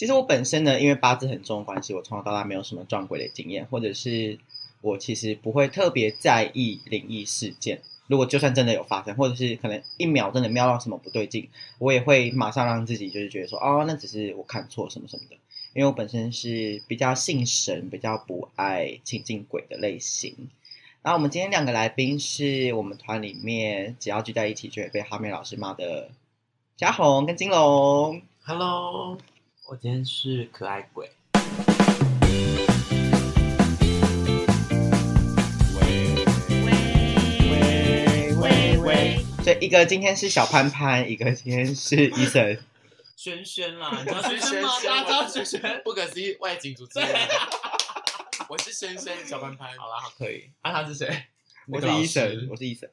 [0.00, 4.38] 其实我本身呢，因为八字很重的关系，我从小到大没有什么撞鬼的经验，或者是
[4.80, 7.82] 我其实不会特别在意灵异事件。
[8.06, 15.36] 如果就算真的有发生，或者是可能一秒真的瞄到什么不对劲，我也会马上让自己就是觉得说，哦，那只是我看错什么什么的。
[15.74, 20.34] 因为我本身是比较信神、比较不爱亲近鬼的类型。
[21.02, 26.08] 然后我们今天两个来宾是我们团里面只要聚在一起就会被哈妹老师骂的
[26.78, 28.22] 嘉宏跟金龙。
[28.42, 29.18] Hello，
[29.70, 31.08] 我今天是可爱鬼。
[35.78, 36.24] 喂
[38.34, 42.58] 喂喂喂，所以一个今天是小潘潘，一个今天是医生。
[43.16, 44.70] 轩轩啦， 你知道轩轩吗？
[44.84, 47.08] 大家知道轩轩，不可思议外景主持人。
[48.48, 49.68] 我是轩轩，小潘潘。
[49.78, 50.50] 好啦，好，可以。
[50.62, 51.26] 啊，他是谁？
[51.68, 52.90] 我是医生，我是医生。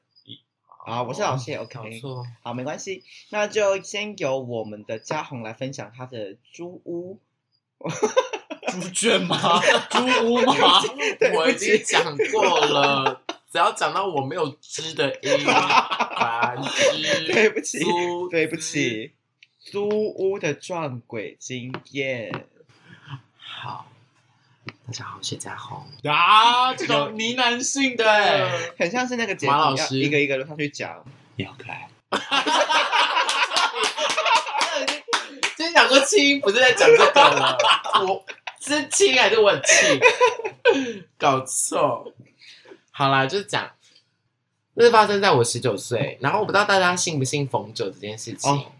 [0.87, 1.57] 啊，我是老谢。
[1.57, 2.01] OK，
[2.41, 3.03] 好，没关系。
[3.29, 7.19] 那就先由我们的嘉宏来分享他的猪屋。
[8.71, 9.59] 猪圈吗？
[9.91, 10.53] 猪屋吗？
[11.35, 13.21] 我已经讲过了，
[13.51, 17.27] 只要讲到我没有“知”的音，繁殖。
[17.33, 17.79] 对不起，
[18.31, 19.11] 对不起。
[19.59, 22.47] 租屋的撞鬼经验，
[23.37, 23.91] 好，
[24.87, 28.49] 大家好，我是嘉宏啊，这种呢喃性的，
[28.79, 31.03] 很像是那个节目马老师一个一个的上去讲，
[31.35, 31.89] 你好可爱。
[35.57, 37.57] 就是讲说亲，不是在讲这个了，
[38.07, 38.23] 我
[38.61, 39.99] 是亲还是我很气？
[41.19, 42.13] 搞错。
[42.91, 43.69] 好啦，就是讲，
[44.73, 48.49] 这是发生在我十九岁，然后我不知道大家信不信逢九这件事情。
[48.49, 48.71] 哦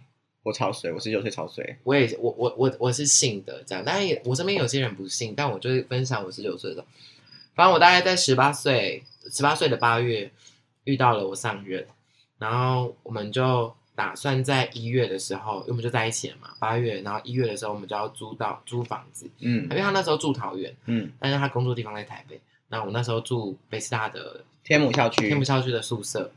[0.48, 1.76] 我超水，我十九岁超水。
[1.84, 6.86] 我也我我我我是信的，这样，但我身边有些人不信，但我就是分享我十九岁的。
[7.54, 10.32] 反正我大概在十八岁，十八岁的八月
[10.86, 11.86] 遇到了我上任，
[12.38, 16.52] 然后我们就打算在一月的时候，因为我们就在一起了嘛。
[16.60, 22.40] 八月，然后一月的时候，我们就要租到租房子，嗯，因为他那时候住桃园，嗯，但是他工作地方在台北。
[22.70, 26.32] 那我那时候住北师大的天母校区，天母校区的宿舍，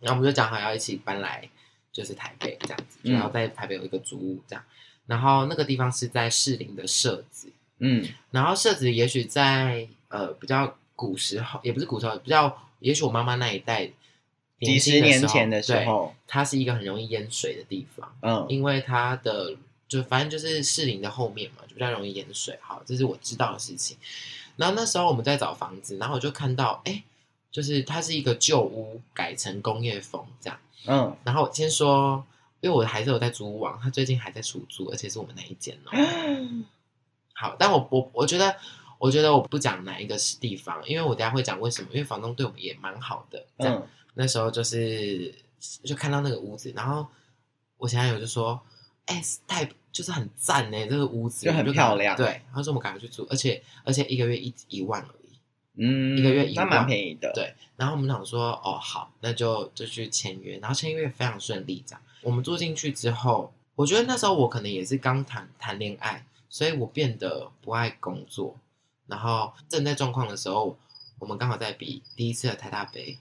[0.00, 1.48] 然后我们就讲好要一起搬来。
[1.94, 4.74] 就是台北这样子，然后在台北有一个租屋这样，嗯、
[5.06, 13.88] 然后那个地方是在士林的社子，嗯，然后社子也许在呃比较古时候，也不是古时候，比较也许我妈妈那一代
[14.60, 19.56] 几十年前的时候，它是一个很容易淹水的地方，嗯，因为它的
[19.86, 22.58] 就反正就是士林的后面嘛，就比较容易淹水。
[22.60, 23.96] 好，这是我知道的事情。
[24.56, 27.04] 然后那时候我们在找房子，然后我就看到，哎，
[27.52, 30.58] 就是它是一个旧屋改成工业风这样。
[30.86, 32.24] 嗯，然后我先说，
[32.60, 35.90] 因为我的孩子有在租屋网，他最近还在出租，而且是我们那一间哦。
[37.34, 38.54] 好，但我我我觉得，
[38.98, 43.44] 我觉得我不讲哪一个是地方，因为我等下会讲为什么，因为房东对我们也蛮好的。
[43.58, 45.34] 这样，嗯，那时候就是
[45.82, 47.06] 就看到那个屋子，然后
[47.76, 48.60] 我前男友就说
[49.06, 55.23] ：“哎，太就是很赞呢，这个屋子就很漂亮。”对，他说我们赶快去住，而且而且一个月一一万而已。
[55.76, 57.32] 嗯，一个月一万，那蛮便宜的。
[57.34, 61.82] 对，然后我们想说，哦，好，那就就去签约，然后签约非常顺利。
[61.86, 68.56] 这样，我们住进去之后，我觉得那时候我可能也是刚谈谈恋爱，所以我变得不爱工作。
[69.06, 70.78] 然后正在状况的时候，
[71.18, 73.18] 我们刚好在比第一次的台大杯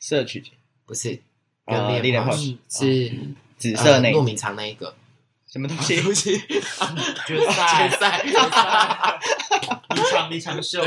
[0.00, 0.42] 社区，
[0.86, 1.20] 不是，
[1.66, 2.56] 跟练跑是
[3.58, 4.94] 紫色那糯米肠那一个
[5.46, 6.00] 什么东西？
[6.00, 6.38] 东 西？
[7.26, 9.20] 决赛，决赛， 决赛，
[9.94, 10.80] 米肠米肠秀。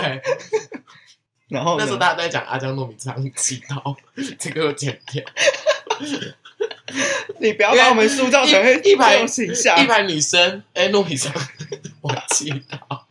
[1.49, 3.95] 然后那时候大家在讲阿江糯米肠祈祷，
[4.37, 5.23] 这个有剪掉。
[7.39, 10.61] 你不要把我们塑造成一排形象，一排女生。
[10.73, 11.33] 哎，糯米肠，
[12.01, 13.01] 我祈祷。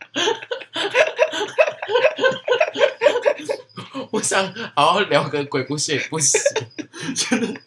[4.11, 6.39] 我想好好聊个鬼故事也不行，
[7.15, 7.59] 真的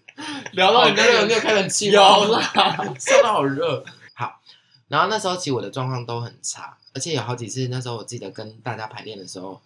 [0.53, 1.97] 聊到你那个，你有开冷气吗？
[1.97, 2.51] 有啦，
[2.99, 3.85] 烧到好热。
[4.15, 4.41] 好，
[4.89, 9.61] 然后那时候其实我的状况都很差，而且有好几次，那时候我记得跟大家排练的时候。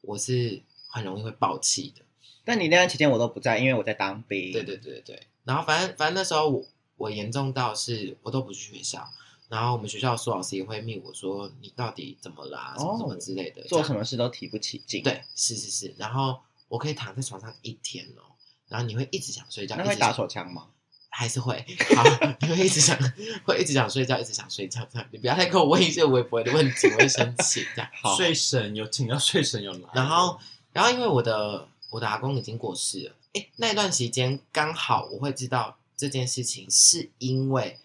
[0.00, 2.02] 我是很容易会爆气的，
[2.44, 4.52] 但你那段期间我都不在，因为我在当兵。
[4.52, 6.64] 对对对对，然后反正反正那时候我
[6.96, 9.06] 我严重到是我都不去学校，
[9.48, 15.02] 然后我们学校的苏老师也会密我说，你到底怎么啦，什么什么之类的，做什么事都提不起劲。
[15.02, 18.34] 对，是是是，然后我可以躺在床上一天哦，
[18.68, 20.68] 然后你会一直想睡觉，那会打手枪吗？
[21.10, 21.64] 还是会，
[21.96, 22.04] 好，
[22.42, 22.96] 你会一直想，
[23.44, 27.66] 会一直想睡觉，一直想睡觉，这样你不要再跟我问一些微博的问题，我会生气。
[27.74, 30.38] 这样，好，睡神有请到睡神有来，然后，
[30.72, 37.78] 然后因为我的我的阿公已经过世了，哎，那段时间刚好我会知道这件事情，是因为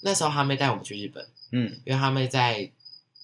[0.00, 2.70] 那时候他妹带我们去日本，嗯，因为他妹在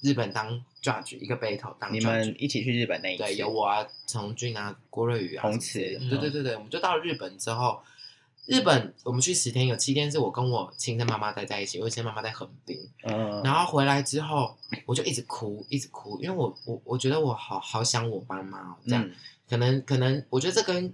[0.02, 7.80] 日本当 judge 一个 battle 当 judge，你们一起去日本那一次，对，有我啊，陈俊啊，郭瑞宇啊，红瓷，对对对对，我们就到了日本之后。
[8.50, 12.76] 日本我们去十天，有七天是我跟我亲生妈妈待在一起，因为亲生妈妈在横滨。
[13.04, 14.56] 嗯，然后回来之后，
[14.86, 19.14] 我就一直哭，一直哭，因为我我我觉得我好好想我妈妈哦，这样、嗯、
[19.48, 20.92] 可能可能，我觉得这跟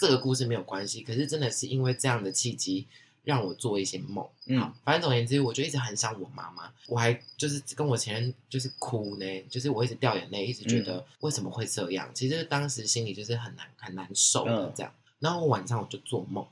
[0.00, 2.86] 这个故事没有关系，可是真的是因为这样的契机。
[3.26, 14.92] 让我做一些梦，嗯，好，反正总而言之，我就一直很想我妈妈，我还就是跟我前任就是哭呢，就是我一直掉眼泪，一直觉得为什么会这样，嗯、其实当时心里就是很难很难受的这样。
[14.92, 16.46] 嗯、然后我晚上我就做梦，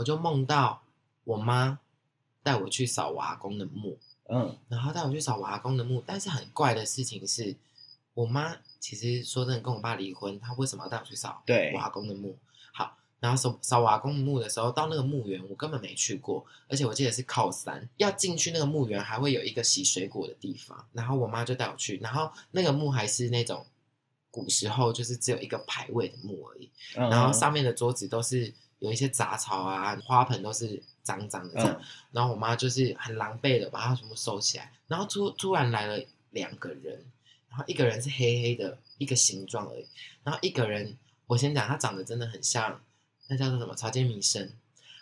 [0.00, 0.82] 我就梦到
[1.24, 1.78] 我妈
[2.42, 3.98] 带我去扫我阿公的墓，
[4.30, 7.54] 嗯，然后带我去扫我阿公的墓，但是很怪的事情是，
[8.14, 11.42] 我妈其实说真的跟我爸离婚，她为什么要带我去扫
[11.74, 12.34] 我阿公的墓？
[12.72, 23.66] 好然后扫扫瓦工墓的时候，到那个墓园，我根本没去过，而且我记得是靠山，要进去那个墓园还会有一个洗水果的地方，然后我妈就带我去，然后那个墓还是那种
[24.30, 31.80] 古时候就是只有一个牌位的墓而已，然后上面的桌子都是有一些杂草啊，花盆都是脏脏的这样，
[32.10, 37.04] 然后我妈就是很狼狈的把它全部收起来，然后突突然来了两个人，
[37.48, 39.86] 然后一个人是黑黑的一个形状而已，
[40.24, 40.98] 然后一个人
[41.28, 42.80] 我先讲他长得真的很像。
[43.32, 43.72] 那叫做什么？
[43.76, 44.50] 草间弥生，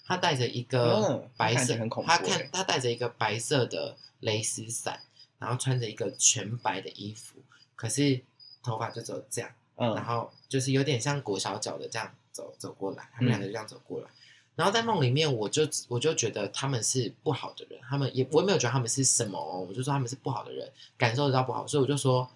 [0.05, 5.01] 他带着一个白色，嗯、他看他带着一个白色的蕾丝伞，
[5.39, 7.37] 然后穿着一个全白的衣服，
[7.75, 8.21] 可是
[8.63, 14.15] 头发就只有这样，嗯、然后就是有点像裹小脚的这样走走过来，他们两个就这样走过来，嗯、
[14.55, 22.31] 然后在梦里面，我就我就觉得他们是不好的人，他们也我也没有觉得他们是什么哦，我就说他们是不好的人，感受得到不好，所以我就说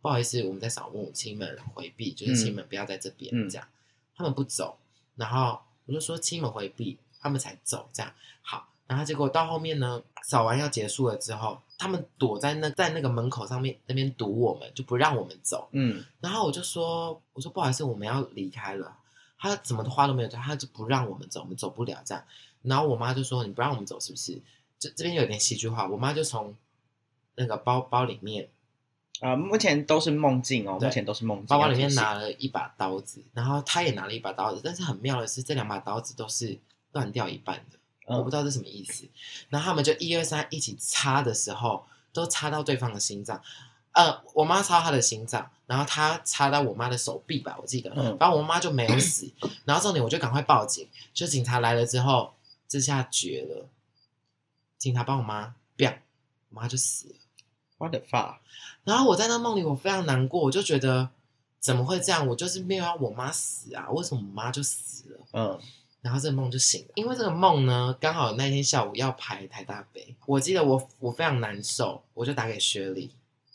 [0.00, 3.68] 不好意思，我们在扫墓，亲们回避，就是亲们不要在这边、嗯、这样，
[4.16, 4.78] 他们不走。
[5.16, 7.86] 然后我就说亲们回避，他们才走。
[7.92, 8.10] 这样
[8.40, 15.68] 好，然后结果到后面呢，扫完要结束了之后，他们躲在那在那个门口上面那边堵我们，就不让我们走。
[15.72, 18.96] 嗯，然后我就说，我说不好意思，我们要离开了。
[19.42, 22.22] 他怎么的话都没有，他就不让我们走，我们走不了这样。
[22.62, 24.40] 然后我妈就说，你不让我们走是不是？
[24.78, 26.54] 这这边有点戏剧化，我妈就从
[27.34, 28.48] 那个包包里面。
[29.20, 31.46] 啊、呃，目前都是梦境哦，目前都是梦境。
[31.46, 36.56] 包包里面拿了一把刀子，然后他也拿了一把刀子，但是很妙的是，这两把刀子都是
[36.92, 39.08] 断掉一半的，嗯、我不知道这是什么意思。
[39.48, 43.42] 然后他们就一二三一起插的时候，都插到对方的心脏。
[43.92, 47.92] 呃，我妈插她的心脏，然后他插到我妈的手臂吧，我记得。
[47.94, 48.16] 嗯。
[48.18, 49.30] 然后我妈就没有死，
[49.64, 52.34] 然后重点我就赶快报警，就警察来了之后，
[52.66, 53.68] 这下绝了，
[54.78, 56.02] 警察帮我妈，啪，
[56.50, 57.14] 我妈就死了。
[57.78, 58.36] What the fuck？
[58.84, 61.10] 然后我在那梦里，我非常难过，我就觉得
[61.60, 62.26] 怎么会这样？
[62.28, 65.26] 我就是没有让我妈死啊，为什么我妈就死了？
[65.32, 65.60] 嗯，
[66.00, 73.10] 然后这个梦就醒了，因为这个梦呢，刚好那天下午要排台大杯，我记得我我非常难受，我就打给薛丽，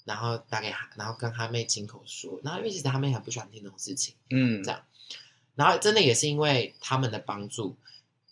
[0.08, 4.82] 然后打给他然后跟他妹亲口说，然后因为其实他妹很不喜欢听这种事情，嗯，这样，
[5.56, 7.76] 然后真的也是因为他们的帮助。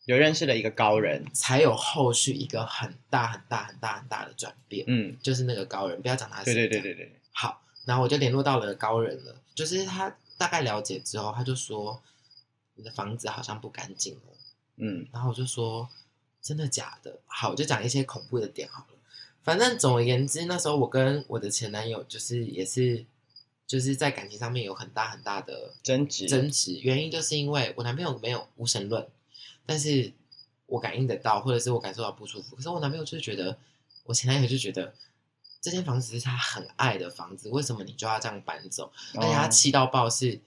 [0.06, 4.86] 有认识了一个高人，才有后续一个很大很大很大很大的转变。
[4.88, 6.54] 嗯，就是那个高人，不要讲他是。
[6.54, 7.20] 对对对对对。
[7.32, 12.04] 好，然后我就联络到了高人了，就是他大概了解之后，他就说
[12.76, 14.22] 你的房子好像不干净了。
[14.76, 15.90] 嗯，然后我就说
[16.40, 17.20] 真的假的？
[17.26, 18.95] 好，我就讲一些恐怖的点好了。
[19.46, 23.06] 反正总而言之，那时候我跟我的前男友就是也是
[23.66, 29.08] 就是在感情上面有很大很大的争执，争执原因就是因为我男朋友没有无神论。
[29.68, 30.12] 但是
[30.68, 32.56] 我感应得到，或者是我感受到不舒服。
[32.56, 33.58] 可是我男朋友就是觉得，
[34.04, 34.94] 我前男友就觉得
[35.60, 38.92] 这间房子是他很爱的房子，为什么你就要这样搬走？
[39.16, 40.40] 而且他气到爆，是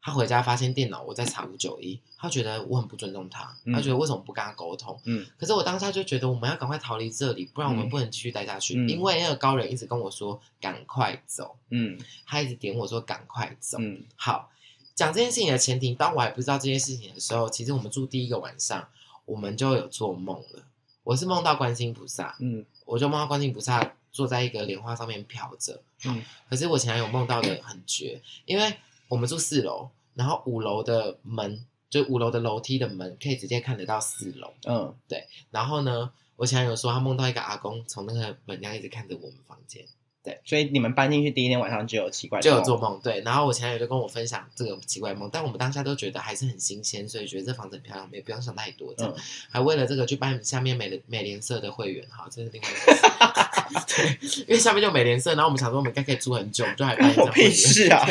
[0.00, 4.98] 他回家发现电脑我在查五九一，他觉得我很不尊重他，他觉得为什么不跟他沟通？
[5.04, 5.26] 嗯。
[5.38, 8.74] 可是我当下就觉得我们要赶快逃离这里，不然我们不能继续待下去。
[8.78, 8.88] 嗯。
[8.88, 14.50] 因为那个高人一直跟我说赶快走，嗯，他一直点我说赶快走，嗯，好。
[14.94, 18.88] 讲这件事情的前提，当我还不知道这件事情的时候，其实我们住第一个晚上，
[19.26, 20.64] 我们就有做梦了。
[21.04, 26.20] 我是梦到观世音菩萨，嗯，我就梦到观世音菩萨坐在一个莲花上面飘着，嗯。
[26.50, 28.76] 可是我前男友梦到的很绝，因为
[29.08, 35.26] 我们住四楼，然后五楼的门就五楼的楼梯的门可以直接看得到四楼，嗯，对。
[35.50, 39.84] 然后呢，我前男友说他梦到一个阿公从那个门那样一直看着我们房间。
[40.20, 43.00] 对，所以你们搬进去第一天晚上就有奇怪，就有做梦。
[43.02, 48.92] 对，然后我前男友就跟我分享这个奇怪梦，但我们当下都觉得还是很新鲜，所以觉得这房子很漂亮，也不用想太多。
[48.94, 53.84] 这样，嗯、还为了这个去办下面美美联社的会员，哈，这是另外一个。
[53.86, 57.52] 对，因为下面就美联社，然后我们想说我们应该可以住很久，就还办一张会员。
[57.52, 58.06] 是啊。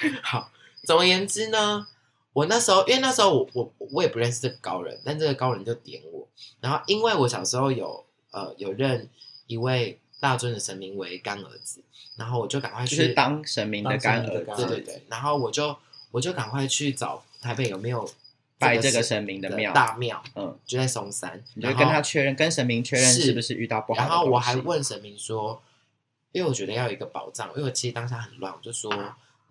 [0.22, 0.50] 好，
[0.84, 1.86] 总而言之呢，
[2.32, 6.28] 我那时候因为那时候我我我也不认识这个高人，但这个高人就点我，
[6.60, 9.08] 然后因为我小时候有呃有认
[9.46, 9.98] 一位。
[10.22, 11.82] 大尊的神明为干儿子，
[12.14, 15.76] 然后我就赶快去当神明的干儿子，对对对，然后我就
[16.12, 18.08] 我就赶快去找台北有没有
[18.56, 23.98] 拜这个神明的庙大庙，嗯，就在松山，你就跟他确认，跟神明确认是不是遇到不好。
[23.98, 25.60] 然后我还问神明说，
[26.30, 28.94] 因为我觉得要有一个保障，因为我其实当下很乱，我就说，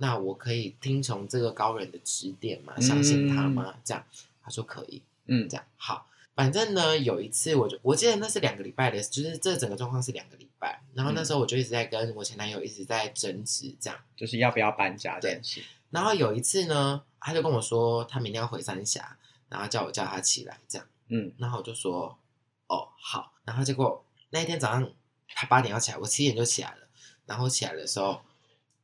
[0.02, 2.74] 那我可以听从这个高人的指点吗？
[2.80, 3.76] 相信他吗？
[3.84, 4.04] 这样，
[4.42, 6.08] 他说可以，嗯，这样好。
[6.34, 10.82] 反正呢，有一次我就我记得那是两个礼拜的，就是这整个状况是两个礼拜。
[10.96, 15.62] 然后那时候我就一直在跟我前男友一直在争执，这样就是要不要搬家这件事。
[15.92, 20.88] 然后有一次呢，他就跟我说他明天要回三峡，然后叫我叫他起来，这样。
[21.10, 22.18] 嗯，然后我就说
[22.66, 23.34] 哦好。
[23.46, 24.92] 然后结果那一天早上
[25.36, 26.88] 他八点要起来，我七点就起来了。
[27.28, 28.20] 然后起来的时候，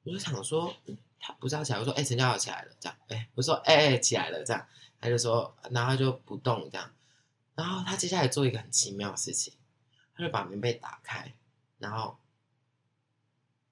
[0.04, 0.72] 我就想说
[1.28, 2.98] 他不知道起来，我说哎陈家豪起来了，这样。
[3.10, 4.66] 哎，我说哎哎起来了，这样。
[5.00, 6.90] 他就说，然后他就不动这样。
[7.54, 9.54] 然后他接下来做一个很奇妙的事情，
[10.16, 11.34] 他就把棉被打开，
[11.78, 12.18] 然后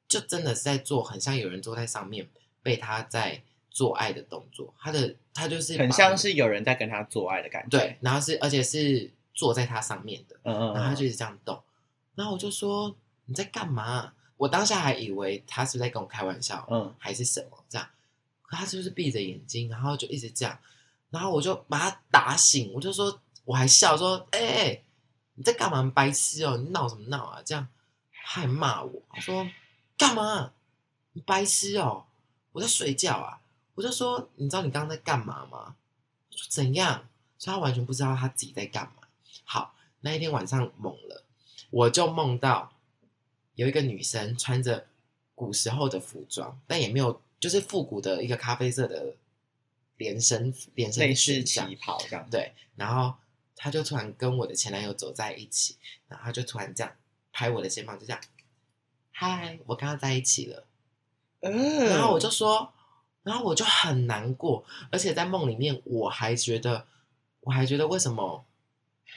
[0.07, 2.29] 就真的是在做很像有人坐在上面
[2.61, 4.73] 被他在做爱的动作。
[4.77, 7.79] 他的他就是很像是有人在跟他做爱的感觉。
[7.79, 11.59] 对，然后是而且是坐在他上面的，嗯嗯，然后他就一直这样动。
[12.13, 12.95] 然后我就说
[13.25, 14.13] 你在干嘛？
[14.37, 17.87] 我当下还以为他是在跟我开玩笑，嗯，还是什么这样？
[18.41, 20.57] 可他是不是闭着眼睛，然后就一直这样？
[21.09, 23.21] 然后我就把他打醒，我就说。
[23.45, 24.83] 我还笑说：“哎、欸、哎，
[25.35, 25.91] 你在干嘛？
[25.93, 26.57] 白痴哦！
[26.57, 27.39] 你闹什么闹啊？
[27.45, 27.67] 这样，
[28.11, 29.47] 他还骂我，他说
[29.95, 30.51] 干嘛？
[31.11, 32.05] 你白痴哦！
[32.53, 33.39] 我在睡觉啊！
[33.75, 35.75] 我就说，你知道你刚刚在干嘛吗？
[36.49, 37.07] 怎样？
[37.37, 39.03] 所以他完全不知道他自己在干嘛。
[39.43, 41.23] 好，那一天晚上懵了，
[41.69, 42.73] 我就梦到
[43.55, 44.85] 有一个女生穿着
[45.33, 49.15] 古时候的服装，但也没有，就是复古的一个咖啡色的
[49.97, 53.15] 连身连身类似旗袍这样，对，然后。
[53.57, 55.77] 她就突然跟我的前男友走在一起，
[56.09, 56.93] 然后他就突然这样
[57.31, 58.21] 拍我的肩膀，就这样，
[59.11, 60.65] 嗨，我跟他在一起了。
[61.39, 62.73] 嗯，然后我就说，
[63.23, 66.85] 然后我就很难过，而且在梦里面我还觉得，
[67.39, 68.43] 我还觉得为什么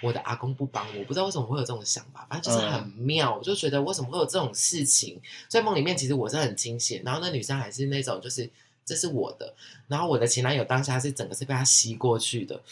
[0.02, 1.05] 我的阿公不帮我？
[1.05, 5.21] 不知道为什么会有这种想法，反正就是很妙，我就觉得为什么会有这种事情？
[5.49, 8.49] 在梦里面其实我是很清醒，然后那女生还是那种就是
[8.85, 9.55] 这是我的，
[9.88, 12.62] 然后我的前男友当下是整个是被他吸过去的。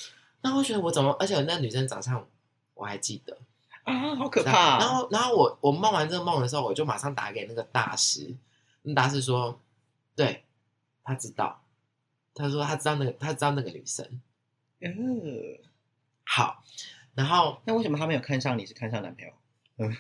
[0.43, 2.25] 那我觉得我怎么，而且那女生长相
[2.75, 3.37] 我还记得
[3.83, 4.79] 啊，好可怕！
[4.79, 8.35] 然后，然后我我梦完这个梦的时候，我就马上打给那个大师。
[8.83, 9.61] 那大师说，
[10.15, 10.45] 对，
[11.03, 11.61] 他知道，
[12.35, 14.09] 他说他知道那个，他知道那个女生。
[14.81, 15.59] 嗯，
[16.25, 16.63] 好。
[17.17, 19.33] 然后，那为什么他没有看上你，是看上男朋友？
[19.79, 19.97] 嗯，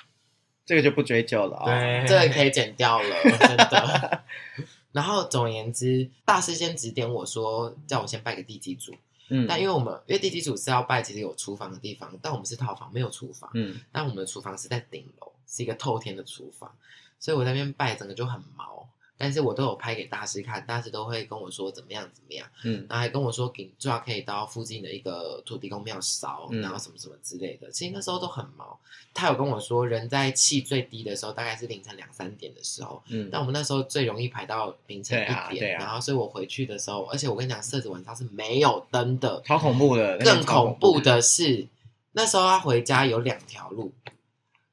[0.66, 1.78] 这个就不追究了啊、哦。
[1.78, 4.24] 对，这个可以剪掉了，真的。
[4.90, 8.94] 然后，总而言之，大师先指点我说，叫我先拜个地基主。
[9.28, 13.50] 嗯，但因为我们因为地基主是要拜，其实有厨房的地方，但我们是套房，没有厨房。
[13.54, 16.74] 嗯，但我们的厨房是在顶楼，是一个透天的厨房，
[17.18, 18.88] 所以我在那边拜，整个就很毛。
[19.16, 27.70] 但是我都有拍给大师看，大师都会跟我说怎么样怎么样，嗯，然后还跟我说顶最好可以到附近的一个土地公庙烧，嗯，然后什么什么之类的。
[27.70, 28.76] 其实那时候都很忙。
[29.14, 40.18] 他有跟我说，人在气最低的时候，大概是凌晨两三点的时候，嗯，但我们那时候最容易排到凌晨一点，对啊，对啊，然后所以我回去的时候，而且我跟你讲，社子晚上是没有灯的，超恐怖的。
[40.18, 41.68] 更恐怖的是，
[42.10, 43.92] 那时候他回家有两条路。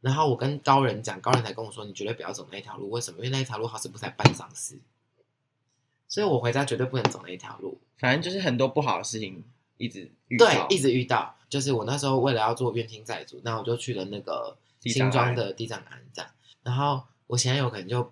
[0.02, 2.90] 然后我跟高人讲，高人才跟我说，你绝对不要走那一条路。
[2.90, 3.20] 为什么？
[3.20, 4.80] 因为那一条路好像不才办丧事，
[6.08, 7.80] 所以我回家绝对不能走那一条路。
[8.00, 9.44] 反正就是很多不好的事情
[9.78, 11.36] 一直遇到，对，一直遇到。
[11.48, 16.32] 就是我那时候为了要做冤亲债主，那我就去了那个新庄的地藏庵这样。
[16.64, 18.12] 然后我前男友可能就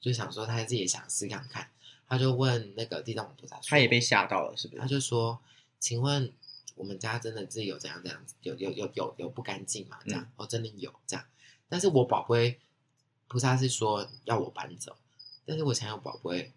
[0.00, 1.68] 就想说，他自己也想试看看，
[2.08, 4.80] 他就问那个地藏王菩萨，他也被吓到了，是不是？
[4.80, 5.38] 他就说，
[5.78, 6.32] 请问。
[6.78, 9.98] 我们家真的是有这样这样子，有有有有有不干净嘛？
[10.06, 11.26] 这样、嗯、哦，真的有这样。
[11.68, 12.60] 但是我宝贝
[13.26, 14.96] 菩萨是说要我搬走，
[15.44, 16.52] 但是我前有宝贝，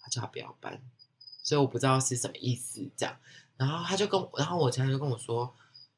[0.00, 0.80] 他叫他不要搬，
[1.42, 3.18] 所以我不知道是什么意思这样。
[3.56, 5.52] 然后他就跟，然后我前就跟我说，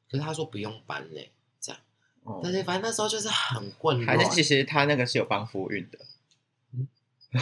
[0.09, 1.79] 可是他说不用搬嘞，这样。
[2.23, 4.17] 哦、但是反正那时候就是很混乱。
[4.17, 5.99] 还是其实他那个是有帮夫运的。
[6.71, 6.87] 嗯，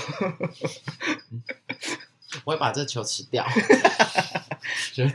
[2.44, 3.46] 我会把这球吃掉，
[4.94, 5.08] 觉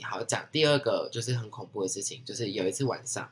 [0.00, 0.06] 得。
[0.06, 3.30] 好讲第二个就是很恐怖的事情，就是有一次晚上，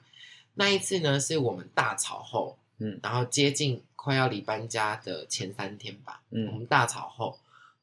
[0.54, 7.38] 那一次呢是我们大吵后，嗯，然后接近快要离搬家的前三天吧，嗯，我们大吵后，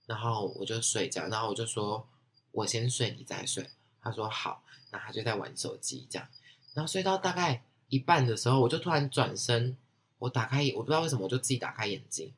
[0.06, 2.06] 然后我就睡觉，然后我就说
[2.52, 3.66] 我先睡，你再睡，
[4.02, 6.28] 他说好，那他就在玩手机这样，
[6.74, 9.78] 然后睡到大概一半的时候，我就突然转身，
[10.18, 12.34] 我打开，我不知道为什么我就自己打开眼睛，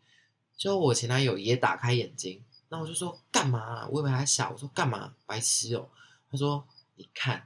[0.56, 3.88] 就我前男友也打开眼睛，那我就说干嘛啊？
[3.92, 5.14] 我以为他小，我说干嘛？
[5.26, 5.90] 白痴哦。
[6.32, 7.46] 他说：“你看，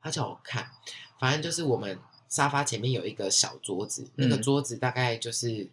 [0.00, 0.68] 他叫我看，
[1.20, 5.70] 反正就是我们沙发前面有一个小桌子，嗯、那个桌子大概就是，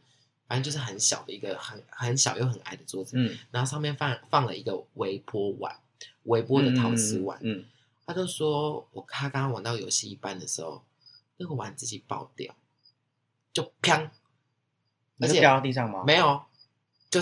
[0.47, 5.75] 反正就是很小的一个很很小又很矮的桌子，嗯，然后上面放放了一个微波碗，
[6.23, 7.65] 微波的陶瓷碗，嗯，嗯，
[8.05, 10.83] 他就说我他刚刚玩到游戏一半的时候，
[11.37, 12.55] 那个碗自己爆掉，
[13.51, 14.09] 就砰，
[15.19, 16.03] 而且掉到地上吗？
[16.05, 16.43] 没有，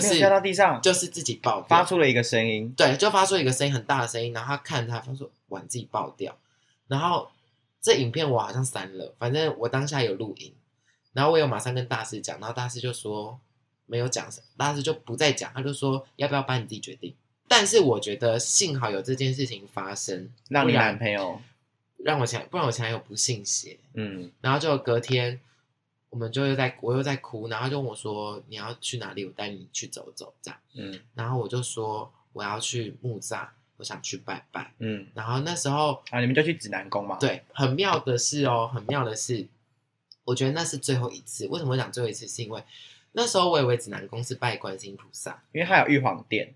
[0.00, 6.36] 是掉到地上，就是自己爆掉，发出了一个声音，对，就发出一个声音很大的声音，然后他看他，他说碗自己爆掉，
[6.88, 7.30] 然后
[7.80, 10.52] 这影片我好像删了，反正我当下有录音，
[11.12, 13.38] 然后我有马上跟大师讲，然后大师就说。
[13.84, 17.14] 没有讲大师就不再讲，他就说要不要帮你自己决定。
[17.46, 21.38] 但是我觉得幸好有这件事情发生，让你男朋友
[21.98, 23.76] 让我前，不然我前男友不信邪。
[23.92, 25.38] 嗯，然后就隔天，
[26.12, 29.24] 我们就又在我又在哭，然后就问我说你要去哪里？
[29.24, 30.60] 我带你去走走，这样。
[30.74, 34.74] 嗯，然后我就说我要去木栅，我想去拜拜。
[34.78, 37.16] 嗯，然后那时候啊，你们就去指南宫嘛。
[37.18, 39.48] 对，很妙的是哦，很妙的是，
[40.24, 41.46] 我觉得那是最后一次。
[41.46, 42.28] 为什么我讲最后一次？
[42.28, 42.62] 是因为。
[43.14, 46.54] 那时候我以为指南宫是拜观世音菩萨，因为它有玉皇殿。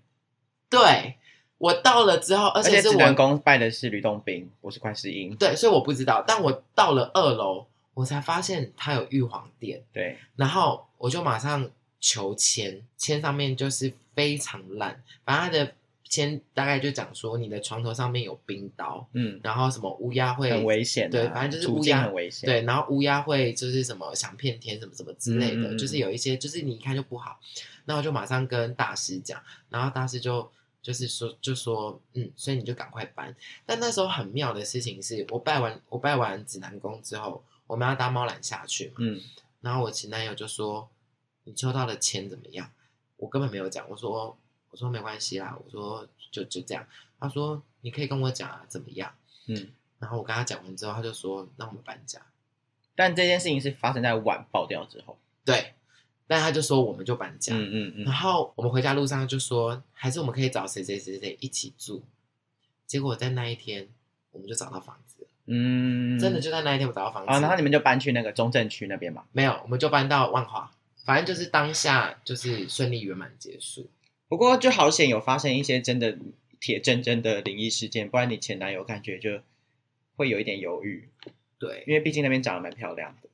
[0.69, 1.15] 对，
[1.57, 5.35] 我到了之后，而且是指南宫拜的是吕洞宾，不是观世音。
[5.35, 6.23] 对，所以我不知道。
[6.25, 9.81] 但我到了二楼，我才发现它有玉皇殿。
[9.91, 15.73] 对，然后我就马上求签，签上面就是非常烂，反正它的。
[16.09, 27.37] 签大概就讲说，你的床头上面有冰刀，嗯，然后什么乌鸦会很危险，对，反正就是乌鸦很危险，对，然后乌鸦会就是什么想骗天什么什么之类的，嗯、就是有一些就是你一看就不好，
[27.83, 30.49] 那我就马上跟大师讲，然后大师就
[30.81, 33.35] 就是说就说嗯，所以你就赶快搬。
[33.65, 39.21] 但那时候很妙的事情是我拜完我拜完指南宫之后，我们要搭猫缆下去嘛，嗯，
[39.61, 40.89] 然后我前男友就说
[41.43, 42.71] 你抽到的签怎么样？
[43.17, 44.37] 我根本没有讲，我说。
[44.69, 46.85] 我说没关系啦，我说就就这样。
[47.21, 49.15] 他说你可以跟我讲啊，怎么样？
[49.47, 52.21] 嗯，然后我跟他讲完之后，他就说那我们搬家。
[52.93, 55.17] 但这件事情是发生在碗爆掉之后。
[55.45, 55.73] 对，
[56.27, 57.55] 但他就说我们就搬家。
[57.55, 58.03] 嗯嗯嗯。
[58.03, 62.03] 然后我们回家路上就说，还是我们可以找谁谁谁谁一起住。
[62.85, 63.87] 结果在那一天，
[64.31, 65.16] 我们就找到房子。
[65.49, 67.31] 嗯，真的就在那一天我找到房子。
[67.31, 69.23] 啊，然后你们就搬去那个中正区那边嘛？
[69.31, 70.71] 没有，我们就搬到万华。
[71.05, 73.89] 反正就是当下就是顺利圆满结束。
[74.27, 76.17] 不过就好险有发生一些真的
[76.59, 79.39] 铁铮铮的灵异事件，不然你前男友感觉就
[80.17, 81.07] 会有一点犹豫。
[81.57, 83.29] 对，因为毕竟那边长得蛮漂亮的。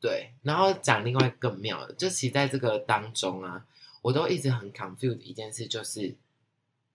[0.00, 3.66] 对，然后讲另外更妙的，就其实在这个当中啊，
[4.00, 6.14] 我都一直很 confused 一件事，就是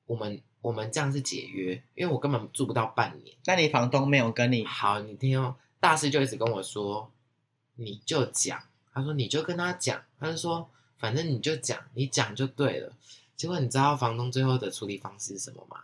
[0.07, 3.37] 我们我们这样是解约，因为我根本住不到半年。
[3.45, 4.65] 那你房东没有跟你？
[4.65, 7.11] 好，你听哦，大师就一直跟我说，
[7.75, 8.59] 你就讲，
[8.91, 10.67] 他说你就跟他讲，他就说。
[10.95, 12.93] 反正你就讲，你讲就对了。
[13.35, 15.81] 结果你知道房东最后的处理方式是什么吗？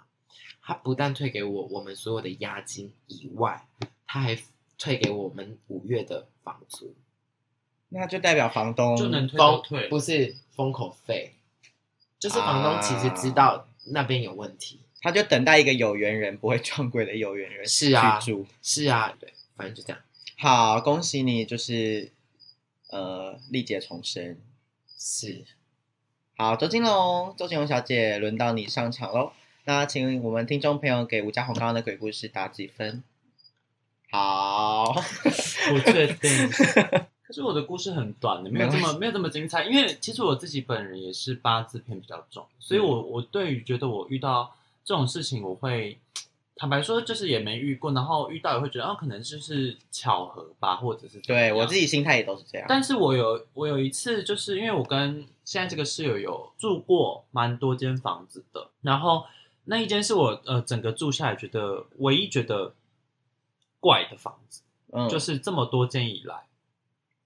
[0.62, 3.68] 他不但退给我我们所有的押金以外，
[4.08, 4.42] 他还
[4.78, 6.96] 退给我们五月的房租。
[7.90, 11.36] 那就代表房东就能退就退，不是封口费，
[12.18, 18.48] 就是房东其实知道那边有问题，啊，他就等待一个有缘人不会撞鬼的有缘人是啊，去住。
[18.62, 20.02] 是啊，对，反正就这样。
[20.38, 22.12] 好，恭喜你，就是
[22.90, 24.38] 呃，历劫重生。
[24.98, 25.46] 是，
[26.36, 29.34] 好，周金龙，周金龙小姐，轮到你上场喽。
[29.66, 33.04] 那请我们听众朋友给吴家宏刚刚的鬼故事打几分？
[34.12, 34.94] 好，
[35.70, 36.50] 不确定。
[37.30, 39.66] 可是我的故事很短的，没有这么没有这么精彩。
[39.66, 44.52] 因为其实我自己本人也是八字偏比较重，所以我我对于觉得我遇到
[44.84, 46.00] 这种事情，我会。
[46.62, 52.66] 坦白说，就是也没遇过，然后遇到也会觉得，哦，可能就是巧合吧，或者是对我自己心态也都是这样。
[52.68, 59.24] 但是我有我有一次，就是因为我跟现在这个室友有住过蛮多间房子的，然后
[59.64, 62.74] 那一间是我呃整个住下来觉得唯一觉得
[63.80, 64.62] 怪的房子，
[64.92, 66.44] 嗯，就是这么多间以来，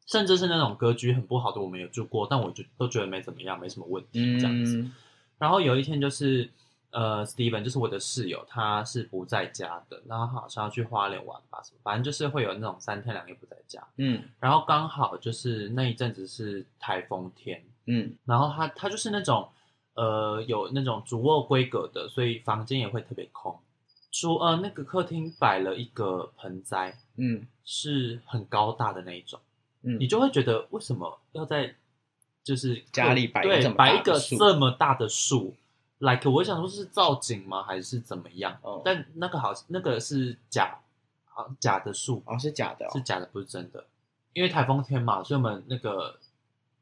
[0.06, 4.78] 甚至是那种格局很不好的，我们有住过，但我就都觉得没怎么样，没什么问题这样子。
[4.78, 4.94] 嗯，
[5.38, 6.50] 然后有一天就是。
[6.96, 13.84] 呃，Steven 就是我的室友，他是不在家的，然后好像要去花莲玩吧，什么，反正就是会有那种三天两夜不在家。
[13.98, 19.50] 嗯，然后刚好就是那一阵子是台风天，嗯，然后他他就是那种
[19.96, 23.58] 呃有那种主卧规格的，所以房间也会特别空。
[24.12, 29.40] 主呃那个客厅摆了一个盆栽，嗯，是很高大的那一种，
[29.84, 31.76] 嗯，你就会觉得为什么要在
[32.44, 35.56] 就是家里摆对摆一个这么大的树
[36.00, 38.58] ？like 我想说是造景吗，还是怎么样？
[38.62, 40.80] 哦，但那个好，那个是假，
[41.34, 42.22] 啊，假的树。
[42.26, 43.86] 哦，是假的，哦，是假的，不是真的。
[44.34, 46.18] 因为台风天嘛，所以我们那个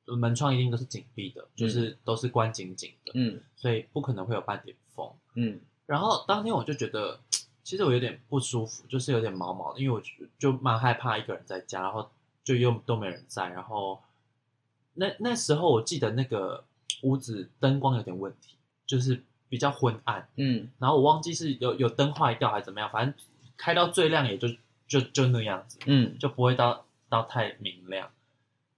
[0.06, 5.60] 门窗一定都是紧闭的，就是都是关紧紧的，嗯，所以不可能会有半点风，嗯。
[5.86, 7.20] 然后当天我就觉得，
[7.64, 10.02] 其实我有点不舒服，就是有点毛毛的，因为我
[10.40, 12.10] 就蛮害怕一个人在家，然后
[12.44, 14.02] 就又都没人在，然后
[14.94, 16.64] 那那时候我记得那个
[17.02, 18.56] 屋子灯光有点问题。
[18.88, 23.16] 就是比较昏暗，嗯，然后我忘记是有有灯坏掉还是怎么样，反正
[23.56, 24.50] 开到最亮也就
[24.86, 28.12] 就就那样子，嗯，就不会到到太明亮。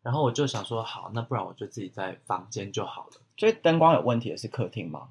[0.03, 3.13] 然后我就想说，好，那不然我就自己在房间就好了。
[3.37, 5.09] 所以灯光有问题的是客厅吗？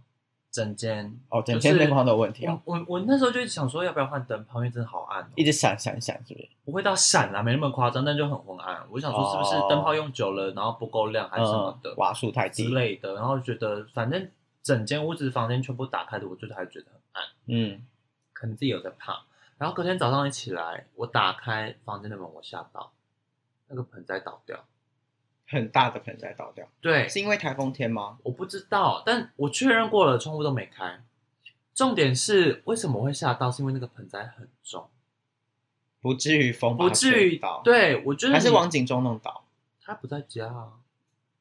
[0.53, 2.61] 整间哦，整间灯光都有问题啊！
[2.67, 4.59] 我我，我那时候就想说，要不要换灯泡？
[4.59, 6.49] 因为真的好暗，哦，一直闪闪闪，是不是？
[6.67, 8.87] 不会到闪啊，没那么夸张，但就很昏暗。
[8.91, 13.15] 我想说，是不是灯泡用久了，然后不够亮，还是什么的，嗯、瓦数太低之类的？
[13.15, 14.31] 然后觉得反正
[14.62, 17.25] 整间屋子房间全部打开的，我就是还觉得很暗。
[17.47, 17.83] 嗯，
[18.35, 19.23] 可能自己有在怕。
[19.57, 22.93] 然后隔天早上一起来，我打开房间的门，我吓到，
[23.69, 24.62] 那个盆栽倒掉。
[25.53, 28.17] 很大的盆栽倒掉，对，是因为台风天吗？
[28.23, 31.05] 我不知道，但我确认过了，窗户都没开。
[31.75, 33.51] 重点是为什么我会吓到？
[33.51, 34.88] 是因为那个盆栽很重，
[36.01, 37.61] 不至于风，不至于倒。
[37.62, 39.45] 对，我觉得还是王景忠弄倒，
[39.83, 40.73] 他不在家啊。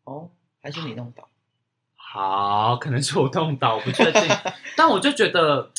[0.04, 0.30] 哦，
[0.62, 1.30] 还是你弄倒？
[1.95, 4.21] 好，可能是我弄倒，我不确定。
[4.76, 5.71] 但我就觉得，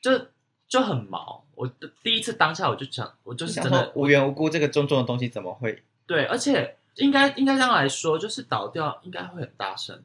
[0.00, 0.26] 就
[0.66, 1.44] 就很毛。
[1.54, 1.70] 我
[2.02, 5.84] 第一次当下我就想，我就是真的无缘无故，这个重重的东西怎么会？
[6.04, 6.78] 对，而且。
[6.96, 10.02] 应该应该这样来说，就是倒掉应该会很大声，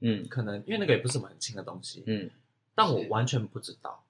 [0.00, 2.30] 嗯，可能因为那个也不是什么很轻的东西，嗯，
[2.74, 4.04] 但我完全不知道，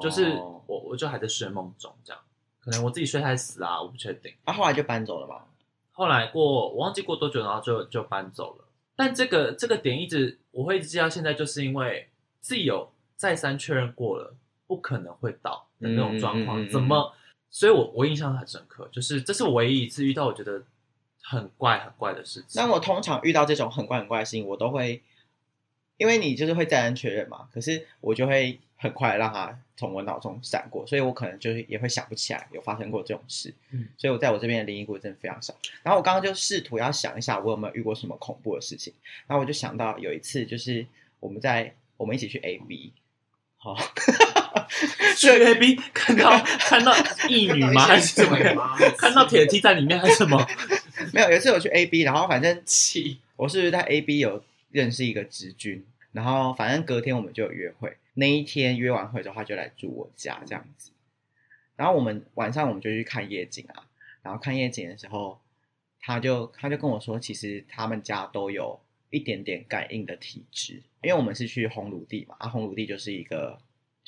[0.00, 2.22] 就是我我就还在睡梦中这样，
[2.60, 4.32] 可能我自己睡太死啊，我不确定。
[4.44, 5.46] 啊，后来就搬走了吧？
[5.92, 8.64] 后来过我忘记过多久，然后就就搬走了。
[8.96, 12.08] 但这个这个点一直我会一直记到现在，就是因为
[12.40, 14.34] 自己有再三确认过了，
[14.66, 17.12] 不可能会倒的那种状况，嗯嗯嗯嗯、怎么？
[17.50, 20.62] 所以我我印象很深刻，就是这是我唯一一次遇到我觉得。
[21.22, 22.60] 很怪很怪的事情。
[22.60, 25.02] 那我通常遇到这种很怪很怪的事情，我都会，
[25.96, 27.48] 因为你就是会再三确认嘛。
[27.52, 33.54] 可是我就会很快让它从我脑中闪过，所以我可能就是也会想不起来有发生过这种事。
[33.70, 35.54] 嗯，所以我在我这边的灵异故事真的非常少。
[35.82, 38.92] 然后我刚刚就试图要想一下，我有没有遇过什么恐怖的事情。
[39.26, 40.86] 然后我就想到有一次，就是
[41.20, 42.92] 我们在我们一起去 A B，
[43.58, 43.76] 好，
[45.16, 46.92] 去 A B 看到 看到
[47.28, 47.86] 异女吗？
[47.86, 48.36] 还是什么？
[48.96, 50.46] 看到铁梯在里面还是什么？
[51.12, 57.96] 没有，有一次我去 A B，然后反正七，我是在 A B 有认识一个直军，然后反正隔天我们就有约会。
[58.14, 60.90] 那一天约完会之后，他就来住我家这样子。
[61.76, 63.84] 然后我们晚上我们就去看夜景啊，
[64.22, 65.40] 然后看夜景的时候，
[66.00, 68.78] 他就他就跟我说，其实他们家都有
[69.10, 73.58] 一点点感应的体质，因为我们是去红炉地嘛，啊，红炉地就是一个。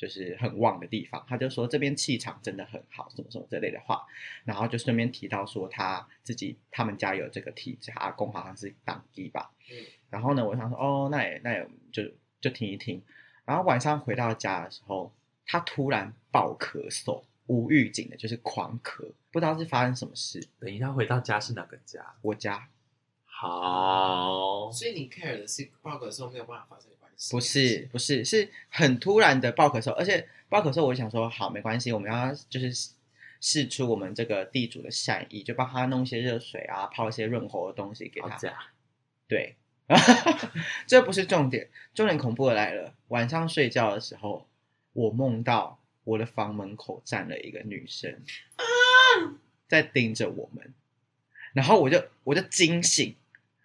[0.03, 4.05] 就是很旺的地方，他就说这边气场真的很好，什么什么这类的话，
[4.43, 9.77] 然后就顺便提到说他自己他们家有这个体质，阿公好像是当地吧，嗯，
[10.09, 12.03] 然后呢，我想说哦，那也那也就
[12.41, 13.01] 就听一听，
[13.45, 15.13] 然后晚上回到家的时候，
[15.45, 20.45] 他突然爆咳嗽，无预警的，就是狂咳，不知道是发生什么事。
[20.59, 22.15] 等一下回到家是哪个家？
[22.21, 22.67] 我家。
[23.23, 26.89] 好，所以你 care 的是爆咳嗽没有办法发生。
[27.31, 32.91] 不是不是，是很突然的爆咳嗽，而且爆咳嗽，我想说好没关系，我们要就是
[33.39, 38.37] 试出我们这个地主的善意，就帮他弄一些热水啊，泡一些润喉的东西给他。
[39.27, 39.55] 对，
[40.85, 42.93] 这不是重点，重点恐怖的来了。
[43.07, 44.47] 晚上睡觉的时候，
[44.93, 48.21] 我梦到我的房门口站了一个女生
[48.57, 48.63] 啊，
[49.67, 50.73] 在盯着我们，
[51.53, 53.15] 然后我就我就惊醒，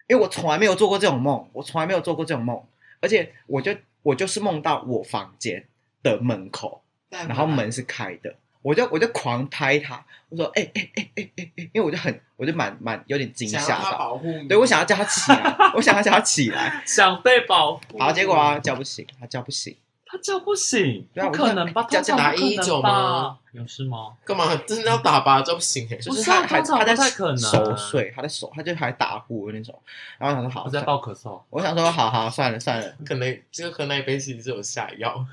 [0.07, 2.65] 因为我从来没有做过这种梦，我从来没有做过这种梦。
[3.01, 5.65] 而且我就我就是梦到我房间
[6.03, 19.75] 的门口，然后门是开的，我就我就狂拍他，我说哎哎哎哎哎哎，因为我就很我就蛮蛮有点惊吓到，保护对，我想要叫他起来，我想要叫他起来， 想被保护，好，结果啊叫不醒，他叫不醒。
[20.11, 21.83] 他叫不醒，不可能吧？
[21.83, 23.37] 叫打一一九吗？
[23.51, 24.15] 有事吗？
[24.23, 24.55] 干嘛？
[24.67, 25.41] 真的要打吧？
[25.41, 25.95] 这不行哎！
[25.97, 29.81] 就是他还他在太可能熟睡，他的手他就还打呼那种。
[30.19, 31.41] 然后想说好，我在爆咳嗽。
[31.49, 35.25] 我想说好好算了算了，可能这个喝那一杯其实是有下药，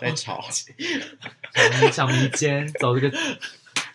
[0.00, 0.40] 在吵。
[1.90, 3.18] 小迷奸走这个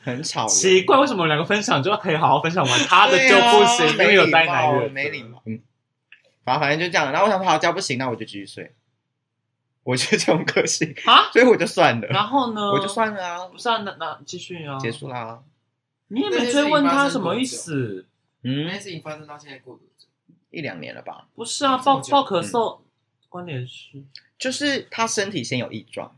[0.03, 3.87] 很吵，奇怪，为什么两个分享就要可以好好分享完，他的就不行？
[3.87, 5.41] 因为有带男人，没礼貌。
[5.45, 5.61] 嗯，
[6.43, 7.11] 反正反正就这样。
[7.13, 8.73] 然后我想说好叫不行，那我就继续睡。
[9.83, 12.07] 我就这种个性啊，所以我就算了。
[12.09, 15.41] 然后呢，我就算了啊，不是啊，那那继续啊，结束啦。
[16.09, 18.05] 你也没追问他什么意思？
[18.43, 20.07] 嗯，那件事情发生到现在过多久？
[20.51, 21.27] 一两年了吧？
[21.33, 22.79] 不是啊，爆爆咳嗽，
[23.29, 24.03] 关联是
[24.37, 26.15] 就是他身体先有异状。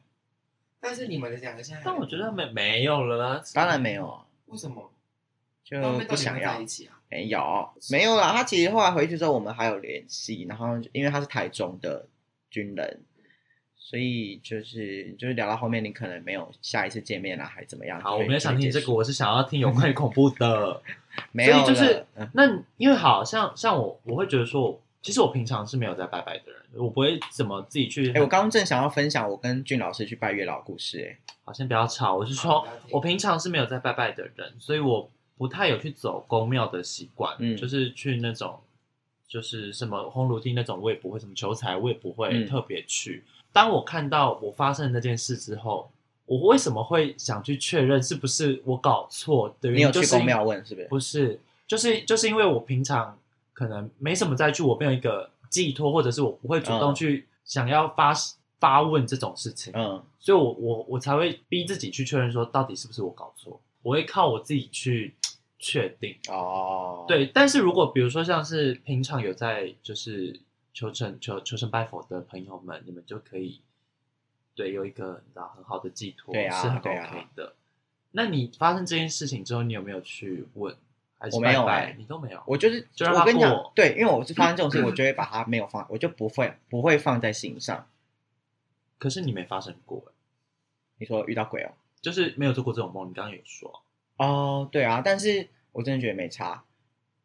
[0.80, 4.26] 但是你们两个现在，但我觉得没没有了，当然没有啊。
[4.48, 4.92] 为什么？
[5.64, 7.00] 就不想要在一起啊？
[7.10, 8.32] 没有，没有啦。
[8.32, 10.46] 他其实后来回去之后，我们还有联系。
[10.50, 12.08] 然后因为他是台中的
[12.50, 13.04] 军人。
[13.84, 18.00] 所以就是就是聊到后面，你可能没有下一次见面了，还怎么样？
[18.00, 20.82] 好，我没有想听这个，我是想要听有关于恐怖的。
[21.34, 28.14] 没有，就是、嗯、那因为好像像我，我会觉得说，其实我平常是没有在拜拜的人，我不会怎么自己去。
[28.14, 32.16] 哎，我刚刚正想要分享我跟俊老师去拜月老的故事，哎， 好，先不要吵。
[32.16, 38.62] 我是说，我平常是没有在拜拜的人，所以我不太有去走宫庙的习惯，嗯，就是去那种，
[39.28, 43.26] 就是什么烘炉地那种，我也不会什么求财，我也不会特别去。
[43.28, 45.92] 嗯、当我看到我发生那件事之后，
[46.26, 49.56] 我为什么会想去确认是不是我搞错？
[49.60, 50.88] 对，你有去宫庙问是不是？
[50.88, 53.18] 不是，就是就是因为我平常。
[53.54, 58.16] 可能没什么再去，我没有一个寄托，或者是我不会主动去想要发、嗯、
[58.60, 65.14] 发问这种事情，嗯，所以我我我才会逼自己去确认说到底是不是我搞错，我会靠我自己去
[65.60, 67.28] 确定哦，对。
[67.28, 70.40] 但是如果比如说像是平常有在就是
[70.74, 73.62] 求神求求神拜佛的朋友们，你们就可以
[74.56, 77.48] 对有一个你知道很好的寄托，对啊，是很 OK 的。
[77.48, 77.54] 啊、
[78.12, 80.76] 那你发生这件事情之后，你有没有去问？
[81.34, 81.64] 我没有
[82.00, 82.42] 你都没有。
[82.48, 87.88] 我就是，就我跟你讲，对，因为我是发生这种事情，我就会把它没有放，我就不会不会放在心上。
[88.98, 90.04] 可是你没发生过，
[90.98, 93.08] 你说遇到鬼哦，就是没有做过这种梦。
[93.08, 93.84] 你刚刚有说
[94.18, 96.64] 哦，对啊，但是我真的觉得没差，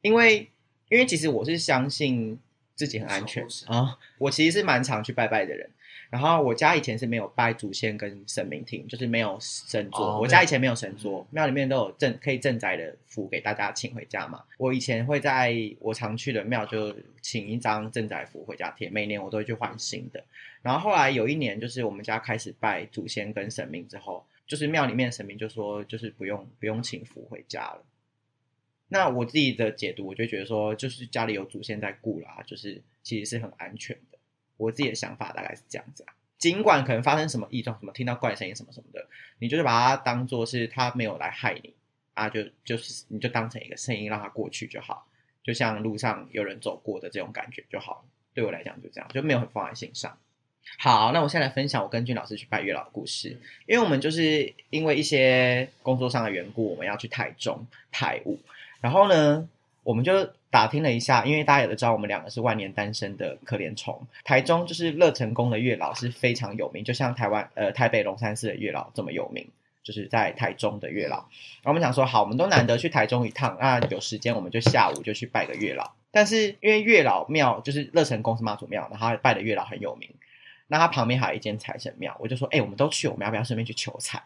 [0.02, 0.50] 因为
[0.90, 2.38] 因为其实我是相信
[2.76, 3.98] 自己很安全啊、哦。
[4.18, 5.68] 我其实是蛮常去拜拜的人。
[6.08, 10.12] 然后我家以前是没有拜祖先跟神明厅，就是没有神桌。
[10.12, 14.44] Oh, 我家以前没有神桌，庙里面都有镇可以镇宅的符给大家请回家嘛。
[14.56, 20.22] 我以前会在我常去的庙就请一张镇宅符回家贴，每年我都会去换新的。
[20.62, 27.82] 然后后来有一年，就是我们家开始拜祖先跟神明之后，就是庙里面的神明就说，就是不用不用请符回家了。
[28.88, 34.18] 那我自己的解读，我就觉得说，就是家里有祖先在顾啦，就是其实是很安全的。
[34.56, 39.06] 我自己的想法大概是这样子啊，尽管可能发生什么异状，什么听到怪声音什么什么的，
[39.38, 41.74] 你就是把它当做是他没有来害你
[42.14, 45.08] 啊，就就是你就当成一个声音让它过去就好，
[45.42, 48.06] 就像路上有人走过的这种感觉就好。
[48.32, 50.18] 对我来讲就这样，就没有很放在心上。
[50.78, 58.38] 好，那我现在来分享我跟俊老师去拜月老的故事，因为我们就是因为一些工作上的缘故，我们要去台中排舞，
[58.86, 59.48] 然后呢，
[59.82, 60.12] 我们就。
[60.48, 64.06] 打听了一下，因为大家也都知道我们两个是万年单身的可怜虫。
[64.24, 69.46] 台中就是乐成宫的月老是非常有名，就像台湾呃台北龙山寺的月老这么有名，
[69.82, 71.16] 就是在台中的月老。
[71.16, 75.90] 然后我们想说，好，我们都难得去台中一趟，那有时间我们就下午就去拜个月老。
[76.10, 80.08] 但是因为月老庙就是乐成宫是妈祖庙，然后拜的月老很有名，
[80.68, 84.22] 那他旁边还有一间财神庙，我就说，哎、欸，我们都去，我们要不要顺便去求财？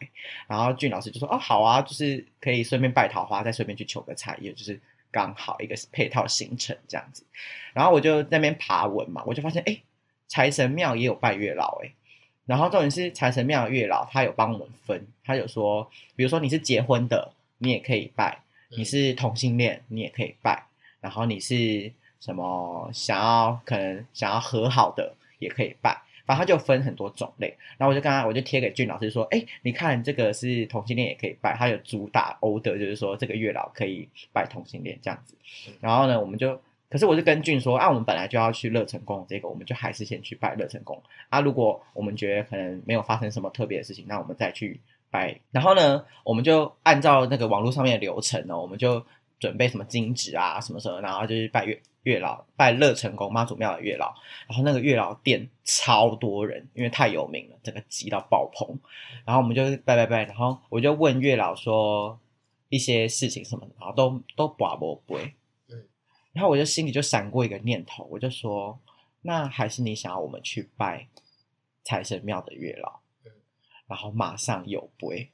[0.47, 4.79] 然后俊老师就说，哦，好啊，就是可以顺便拜桃花，再顺便去求个财，也就是。
[5.13, 7.25] 刚好一个配套行程这样子，
[7.73, 9.77] 然后我就在那边爬文嘛，我就发现哎，
[10.25, 11.91] 财神庙也有拜月老哎，
[12.45, 18.37] 然后重点是财神庙的月老他有帮我们分，他有说，比如说你是结婚的，你也可以拜；
[18.69, 20.63] 你是同性恋，你也可以拜；
[21.01, 26.01] 然后你是什么想要可能想要和好的，也可以拜。
[26.25, 35.35] 然后他就分很多种类，然后我就跟他，我就贴给俊老师说：“哎，你看这个是同性恋也可以拜，他有主打欧的，就是说这个月老可以拜同性恋这样子。
[35.79, 41.41] 然后呢，我们就，可是我就跟俊说，啊，我们本来就要去乐成宫这个，我们就还是先去拜乐成宫啊。
[41.41, 44.79] 如果我们觉得可能没有发生什么特别的事情，那我们再去
[45.09, 45.39] 拜。
[45.51, 49.05] 然后呢，我们就按照那个网络上面的流程呢，我们就
[49.39, 54.13] 准备什么金纸啊什么什么，然后就去拜月。”月老拜乐成宫妈祖庙的月老，
[54.47, 58.79] 然后那个月老店超多人，因为太有名了，整个挤到爆棚。
[59.25, 62.19] 然后我们就拜拜拜，然后我就问月老说
[62.69, 65.33] 一些事情什么的，然后都都拔不回。
[65.69, 65.87] 嗯，
[66.33, 68.79] 然后我就心里就闪过一个念头，我就说，
[69.21, 71.07] 那还是你想要我们去拜
[71.83, 72.99] 财神庙的月老？
[73.25, 73.31] 嗯，
[73.87, 75.29] 然后马上有回，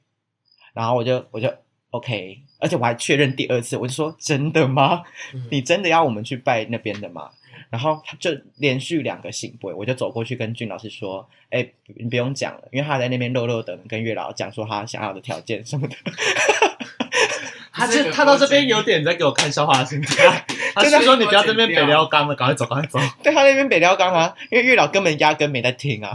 [0.74, 1.50] 然后我就我就。
[1.90, 5.02] OK，而且我还确认第二次，我就说真的吗？
[5.32, 7.30] 嗯、你真的要我们去拜那边的吗？
[7.70, 15.94] 然后他就连续两个醒杯，我就走过去跟俊老师说：“哎，你不用讲了，因为他在那边肉肉的跟月老讲说他想要的条件什么的。
[17.72, 26.12] 他”他就他到这边有点在给我看笑话的心态， 他就说：“你不要这边北撩刚了，赶快走，赶快走。”对他那边北撩刚啊，因为月老根本压根没在听啊。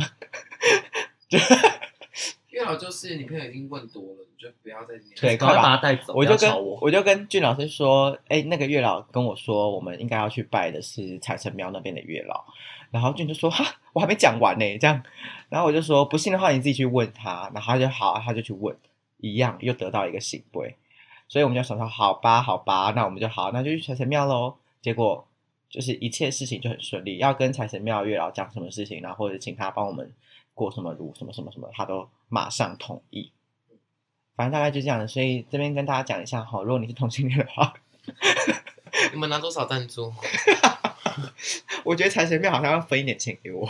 [2.76, 4.26] 就是你朋友已经问多了。
[4.36, 6.14] 你就不要再对，快把他带走。
[6.14, 12.44] 我就跟我，我就跟俊老师说，哎，那个月老跟我说，我们应该要去拜的是财神庙那边的月老。
[12.92, 15.02] 然后俊就说，哈，我还没讲完呢，这样。
[15.50, 17.50] 然后我就说，不信的话，你自己去问他。
[17.54, 18.76] 然后他就好，他就去问，
[19.18, 20.76] 一样又得到一个圣杯。
[21.30, 24.56] 所以我们就想说，好吧，好吧，那我们就好，那就去财神庙喽。
[24.82, 25.26] 结果
[25.70, 30.12] 就是一切事情就很顺利，要跟财神庙月老讲什么事情，然后或者请他帮我们
[30.54, 33.32] 过什么炉，什么什么什么，他都马上同意。
[34.36, 37.74] 反正大概就这样的，所以这边跟大家讲一下哈，如果你是同性恋的话，
[39.14, 40.14] 你们拿多少赞助？
[41.86, 43.70] 我觉得财神庙好像要分一点钱给我。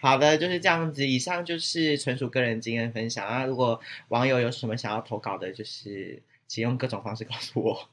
[0.00, 1.06] 好的，就是这样子。
[1.06, 3.44] 以上就是纯属个人经验分享啊。
[3.44, 7.88] 如果网友有什么想要投稿的，就是请用各种方式告诉我。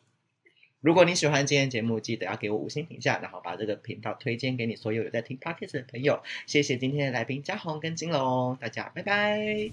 [0.80, 6.22] 如果你喜欢今天节目，记得要给我五星评价，然后把这个频道推荐给你所有有在听 Podcast 的朋友。
[6.46, 9.72] 谢谢今天的来宾嘉宏跟金龙，大家拜拜，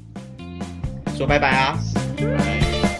[1.16, 1.78] 说拜拜啊。
[2.16, 2.93] 拜拜。